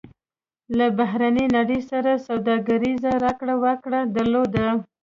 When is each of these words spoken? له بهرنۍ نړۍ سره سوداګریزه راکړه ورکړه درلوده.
له 0.77 0.87
بهرنۍ 0.97 1.45
نړۍ 1.57 1.79
سره 1.91 2.11
سوداګریزه 2.27 3.11
راکړه 3.25 3.55
ورکړه 3.63 3.99
درلوده. 4.15 4.67